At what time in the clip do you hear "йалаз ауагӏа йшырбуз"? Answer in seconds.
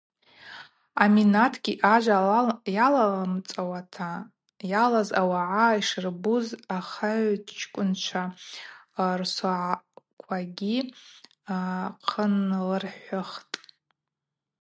4.71-6.47